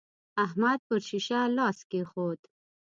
[0.51, 2.39] هلک پر شيشه لاس کېښود.